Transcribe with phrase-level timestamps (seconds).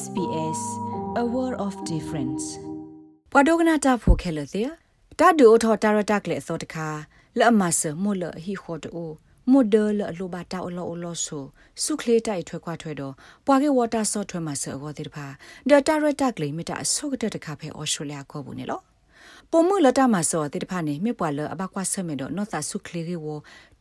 [0.00, 0.60] SBS
[1.22, 2.44] a world of difference
[3.32, 4.68] ပဒိုဂနာတာဖိုခဲလတဲ့
[5.18, 6.88] တာဒူအထောတာရတက်လေသောတခါ
[7.38, 9.04] လအမဆမလဟီခေါ်တူ
[9.50, 11.44] မိုဒလအလိုဘာတာအလောအလောဆို
[11.82, 13.14] စုခလေးတိုက်ထွဲခွားထွဲတော့
[13.46, 15.26] ပွာကေဝါတာဆော့ထွဲမှာဆောကောတဲ့တဖာ
[15.70, 18.80] ဒတာရတက်လေမီတာအဆုတ်တဲ့တခါဖဲအော်စတြေးလျကောဘူးနေလော
[19.54, 23.26] ပုံမှုလတမဆောတိတဖာနေမြပွာလအဘကွာဆမေတော့နော့သာဆုခလီရီဝ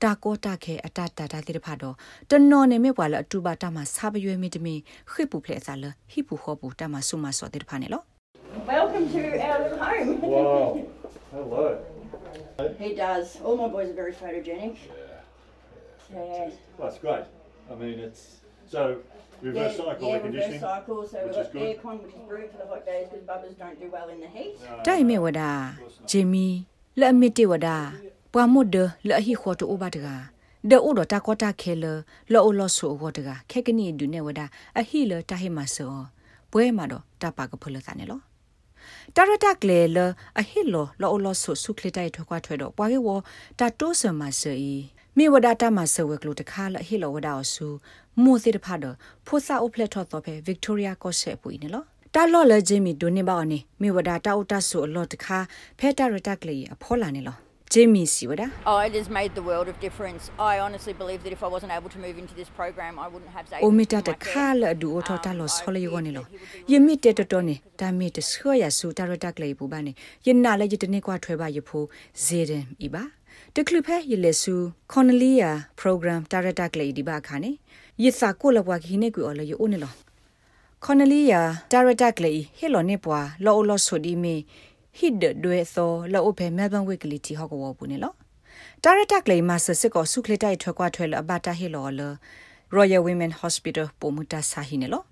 [0.02, 1.96] တာကောတာခဲအတတာတာတိတဖာတော့
[2.30, 4.76] တနော်နေမြပွာလအတူပါတမဆာပရွေမီတမီ
[5.12, 8.02] ခိပူဖလက်စာလဟိပူခောပူတမဆုမဆောတိတဖာနေလော
[8.74, 10.10] Welcome to our little home.
[10.34, 10.68] Wow.
[11.34, 11.66] Hello.
[12.84, 13.26] he does.
[13.46, 14.76] All my boys are very photogenic.
[16.12, 16.50] Yeah.
[16.78, 17.26] Well, that's great.
[17.72, 18.41] I mean, it's
[18.74, 18.82] so
[19.42, 20.62] reverse yeah, cycle yeah, air conditioning.
[20.62, 21.00] reverse cycle.
[21.12, 21.62] So which we've is got good.
[21.68, 24.30] aircon, which is brilliant for the hot days because bubbers don't do well in the
[24.36, 24.52] heat.
[24.88, 25.42] တိုင်မေဝဒ
[26.10, 26.48] ဂျီမီ
[27.00, 27.70] လက်မီတေဝဒ
[28.34, 28.76] ပွာမုဒ
[29.08, 29.98] လက်ဟီခေါ်တူဘတ်က
[30.70, 31.86] ဒေအိုဒတာကောတာခဲလ
[32.32, 34.42] လောအလောဆူဝတ်ကခဲကနီဒုနေဝဒ
[34.80, 35.94] အဟီလတာဟီမဆော
[36.52, 38.20] ပွဲမှာတော့တပါကဖလသနေလော
[39.16, 39.98] တာရတက်လေလ
[40.40, 43.10] အဟီလောလောအလောဆူဆုခလတိုင်ထွားထွဲတော့ပွာကေဝ
[43.60, 44.54] တာတိုးဆမဆီ
[45.18, 47.68] မိဝဒတာမဆဝကလူတခါလအဟီလောဝဒအဆူ
[48.24, 48.96] မိုစီတဖာတော့
[49.26, 51.84] ဖိုစာအိုဖလက်ထော့တော့ပဲဗစ်တိုးရီယာကော့ဆက်ပူနေလော
[52.16, 55.38] တာလော့လေဂျီမီဒိုနေပါအနေမိဝဒတာအိုတာဆူအလောတခါ
[55.80, 57.38] ဖဲတာရတက်ကလေအဖောလာနေလော
[57.74, 60.24] ဂျီမီစီဝဒ Oh, it has made the world of difference.
[60.52, 63.34] I honestly believe that if I wasn't able to move into this program, I wouldn't
[63.38, 64.24] have Zayden အိုမီ in တာ my တ care.
[64.28, 66.26] ခါလအဒူအထောတာလောဆောလယောနေလော
[66.72, 69.92] ယမီတေတတော်နေတာမီတဆွရဆူတာရတက်လေပူပါနေ
[70.26, 71.84] ယနာလေယတနေကွာထွဲပါယဖို
[72.24, 73.04] ဇေဒန်ဤပါ
[73.56, 74.54] တကလဖဲယလေဆူ
[74.92, 77.52] ခွန်လီယာ program တာရတက်လေဒီပါခါနေ
[78.04, 79.94] ယစာကိုလဘွားခိနေကွော်လေယအိုနေလော
[80.84, 81.42] ခွန်လီယာ
[81.72, 84.36] တာရတက်လေဟေလောနေပွာလောလောဆိုဒီမီ
[84.98, 88.14] ဟစ်ဒဒွေသောလောအဖေမဲဘန်ဝိကလီတီဟောကဝဘူးနေလော
[88.84, 92.02] တာရတက်လေမဆစစ်ကောဆုခလတိုင်ထွဲကွာထွဲလအဘတာဟေလောလ
[92.78, 95.04] Royal Women Hospital ပိုမူတာဆာဟိနေလော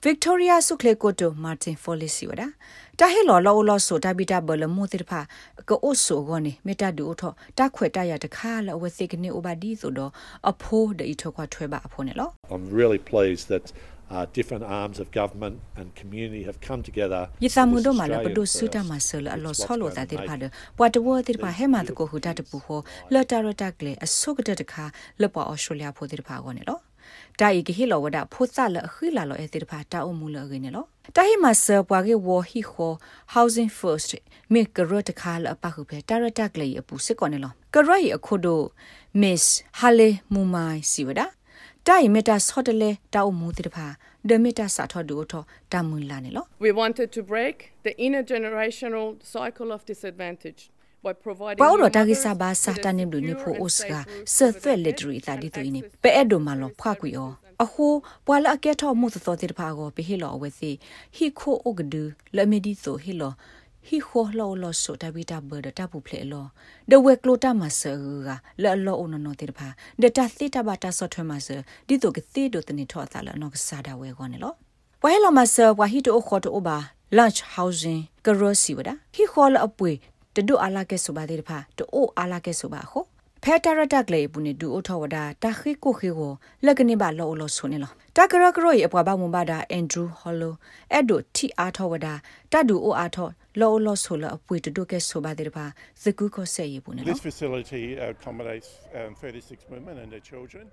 [0.00, 2.52] Victoria Suklekoto Martin Folisi wada
[2.96, 5.26] ta he lo lo lo so ta bita bol mo ti pha
[5.66, 8.76] ko o so go ni meta du tho ta khwe ta ya ta kha la
[8.76, 10.12] we sik ni obadi so do
[10.44, 13.48] a pho de i tho kwa thwe ba a pho ne lo I'm really pleased
[13.48, 13.72] that
[14.10, 17.28] uh, different arms of government and community have come together.
[17.40, 18.88] yi sa mu with do this ma la Australian do su ta first.
[18.90, 20.48] ma so la lo It's so lo what's ta ti going to pha make de
[20.76, 22.76] pwa to wo ti pha he ma to ko hu ta de pu ho
[23.10, 26.16] la ta ro ta kle a so ga de kha le pa Australia pho ti
[26.28, 26.76] pha go ne lo
[27.40, 30.86] တာဤကဟီလောဝဒဖိုဆာလခီလာလောအတိတဖာတာအမှုလရင်းနော်
[31.16, 32.92] တာဟီမဆပွားကေဝဟီခို
[33.34, 34.10] housing first
[34.52, 38.60] မေကရတခါလအပခုပဲတာရတက်လေအပူစစ်ကောနေလောကရရီအခုဒို
[39.22, 39.44] miss
[39.80, 41.26] hale mumai siwada
[41.88, 43.86] တာဤမီတာဆော့တလေတာအမှုတိတဖာ
[44.28, 47.56] ဒမီတာစာထောဒူထောတာမွန်လာနေလော We wanted to break
[47.86, 50.60] the intergenerational cycle of disadvantage
[51.04, 53.92] by providing ဘော new ရတာကိ mothers စာဘာ with စာ a တန်နေဘလူနေ secure ဖို and အိုစက
[53.92, 57.32] safe route ဆ to ဖက် the လက်ဒ benefit ရီတာဒီတူနေ access ပဲအဲ့ဒိုမာလောဖွာကွီအော
[57.64, 57.92] အဟို
[58.26, 60.70] ပွာလအကဲထောမှုသောတိတဖာကိုပဲဟီလောအဝဲစီ
[61.16, 62.02] ဟီခိုအိုဂဒူ
[62.36, 63.32] လမီဒီဆိုဟီလော
[63.88, 66.46] ဟီခိုလောလောဆိုတဘီတာဘဒတာပူဖလေလော
[66.90, 67.92] ဒဝဲကလိုတာမဆာ
[68.26, 68.28] က
[68.62, 69.68] လောလောအနနောတိတဖာ
[70.02, 71.56] ဒတာသီတာဘတာဆော့ထွဲမဆာ
[71.88, 74.52] ဒီတိုကသီဒိုတနေထောတာလနောကစားတာဝဲကောနေလော
[75.02, 76.76] ဝဲလောမဆာဝါဟီတိုခေါ်တိုဘာ
[77.16, 79.92] lunch housing ကရောစီဝဒဟီခေါ်လအပွေ
[80.34, 83.00] တဒုအာလာကဲဆိုပါတဲ့တဖာတိုအာလာကဲဆိုပါခု
[83.42, 86.32] ဖဲတာရတက်လေပုန်ဒူအထောဝဒတာခိကိုခိကို
[86.64, 90.54] လက်ကနေပါလောလောဆုနေလောတကရကရောရအပွားပါမွန်ပါတာအန်ဒရူးဟော်လို
[90.92, 92.06] အဲ့ဒိုတီအားထောဝဒ
[92.52, 93.28] တဒူအိုအားထော
[93.60, 95.64] လောလောဆုလအပွေတဒုကဲဆိုပါတဲ့တဖာ
[96.02, 100.64] ဇကူကိုဆက်ရပုန်နေလော This facility accommodates um, 36 women and their children.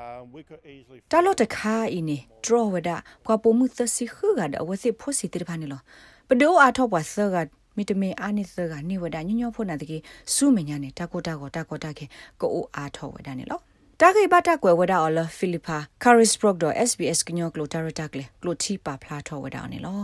[0.00, 2.90] Um, we could easily တာလို့တခါအင်းနေဒရဝဒ
[3.26, 5.80] ကွာပုံမှုသစီခဂါဒအဝစီဖို့စီတိဖာနေလော
[6.28, 7.42] ပဒိုအားထောပွားဆဂါ
[7.76, 9.98] မီတမေအာနိသကနေဝဒညညဖို့နာတကေ
[10.34, 12.04] စုမညာနေတာကိုတာကိုတာကိုတာကေ
[12.40, 13.60] ကိုအိုအားထောဝဒနေလော
[14.00, 20.00] တာဂိဘတာကွယ်ဝဒအော်လဖိလစ်ပါကာရစ်ဘရော့ဒ် SBS ကညောကလိုတာရတက်လေကလိုတီပါဖလာထောဝဒနေလော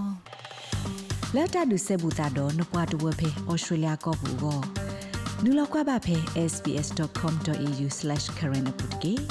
[1.37, 4.61] လက်တာဒုဆေဘူတာတော့နပွားတဝဖေဩစတြေးလျကောဘူကို
[5.45, 6.17] နူလောက်ကွာပါဖေ
[6.53, 9.25] sbs.com.au/current update